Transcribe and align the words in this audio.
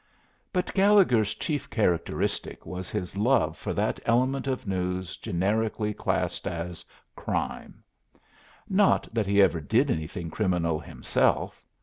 But 0.51 0.73
Gallegher's 0.73 1.35
chief 1.35 1.69
characteristic 1.69 2.65
was 2.65 2.89
his 2.89 3.15
love 3.15 3.55
for 3.55 3.71
that 3.75 3.99
element 4.03 4.47
of 4.47 4.65
news 4.65 5.15
generically 5.15 5.93
classed 5.93 6.47
as 6.47 6.83
"crime." 7.15 7.83
Not 8.67 9.07
that 9.13 9.27
he 9.27 9.43
ever 9.43 9.61
did 9.61 9.91
anything 9.91 10.31
criminal 10.31 10.79
himself. 10.79 11.63